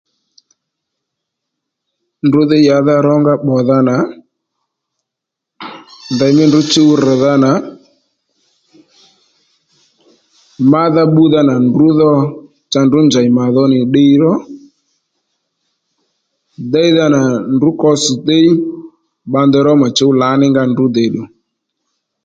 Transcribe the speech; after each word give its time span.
Ndrǔ 2.25 2.41
dhí 2.49 2.59
yǎdha 2.67 2.95
rónga 3.07 3.33
pbòdha 3.41 3.77
nà 3.87 3.95
ndèymí 6.13 6.43
ndrǔ 6.47 6.61
chuw 6.71 6.89
rr̀dha 7.05 7.33
nà 7.43 7.51
mádha 10.71 11.03
bbúdha 11.09 11.41
nà 11.47 11.55
ndrǔ 11.67 11.87
dho 11.99 12.11
cha 12.71 12.79
ndrǔ 12.85 12.99
njèy 13.07 13.27
màdho 13.37 13.63
nì 13.71 13.77
ddiy 13.85 14.13
ró 14.23 14.33
déydha 16.71 17.05
nà 17.15 17.21
ndrǔ 17.55 17.69
kotss̀-téy 17.81 18.47
bba 19.27 19.41
ndey 19.45 19.63
ró 19.67 19.73
mà 19.81 19.87
chǔ 19.97 20.05
lǎnínga 20.21 20.63
ndrǔ 20.71 20.85
dèddù 20.95 21.21